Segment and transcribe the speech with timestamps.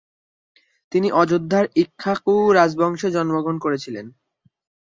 [0.91, 4.05] তিনি অযোধ্যার ইক্ষ্বাকু রাজবংশে জন্মগ্রহণ করেছিলেন।